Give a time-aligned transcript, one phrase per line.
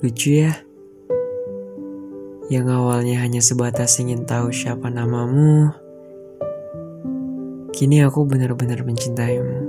[0.00, 0.56] Lucu ya?
[2.48, 5.76] Yang awalnya hanya sebatas ingin tahu siapa namamu,
[7.76, 9.60] kini aku benar-benar mencintaimu.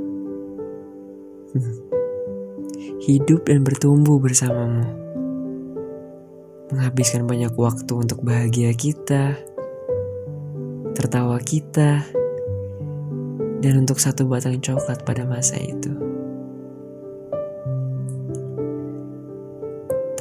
[3.12, 4.88] Hidup dan bertumbuh bersamamu.
[6.72, 9.36] Menghabiskan banyak waktu untuk bahagia kita,
[10.96, 12.08] tertawa kita,
[13.60, 16.11] dan untuk satu batang coklat pada masa itu.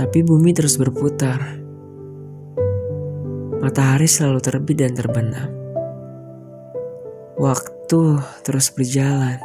[0.00, 1.60] Tapi bumi terus berputar
[3.60, 5.52] Matahari selalu terbit dan terbenam.
[7.36, 8.00] Waktu
[8.40, 9.36] terus berjalan.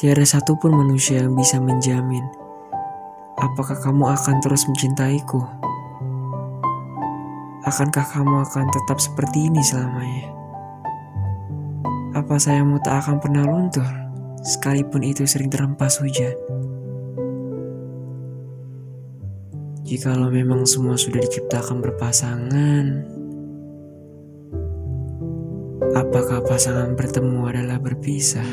[0.00, 2.24] Tiada satupun manusia yang bisa menjamin
[3.36, 5.44] apakah kamu akan terus mencintaiku.
[7.68, 10.32] Akankah kamu akan tetap seperti ini selamanya?
[12.16, 13.84] Apa sayangmu tak akan pernah luntur,
[14.40, 16.32] sekalipun itu sering terhempas hujan?
[19.90, 23.02] Jikalau memang semua sudah diciptakan berpasangan,
[25.98, 28.46] apakah pasangan bertemu adalah berpisah?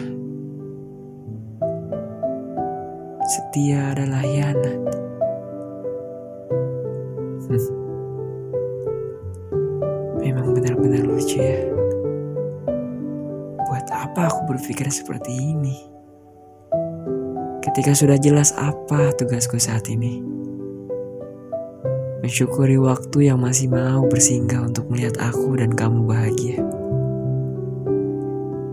[3.21, 4.81] Setia adalah hianat.
[10.17, 11.69] Memang benar-benar lucu ya.
[13.61, 15.85] Buat apa aku berpikir seperti ini?
[17.61, 20.46] Ketika sudah jelas apa tugasku saat ini.
[22.17, 26.59] Mensyukuri waktu yang masih mau bersinggah untuk melihat aku dan kamu bahagia.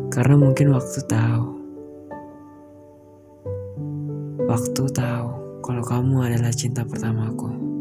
[0.08, 1.46] Karena mungkin waktu tahu.
[4.48, 5.28] Waktu tahu
[5.60, 7.73] kalau kamu adalah cinta pertamaku.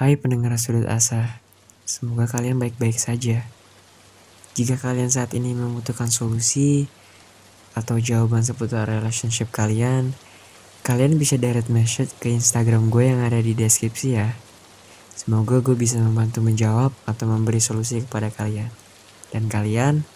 [0.00, 1.44] Hai pendengar sudut asa,
[1.84, 3.44] semoga kalian baik-baik saja.
[4.56, 6.88] Jika kalian saat ini membutuhkan solusi
[7.76, 10.16] atau jawaban seputar relationship kalian,
[10.88, 14.32] kalian bisa direct message ke Instagram gue yang ada di deskripsi ya.
[15.12, 18.72] Semoga gue bisa membantu menjawab atau memberi solusi kepada kalian.
[19.28, 20.08] Dan kalian,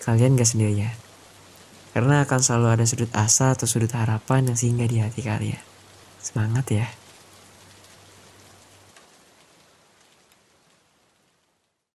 [0.00, 0.96] kalian gak sendirian.
[1.92, 5.60] Karena akan selalu ada sudut asa atau sudut harapan yang singgah di hati kalian.
[6.24, 7.03] Semangat ya!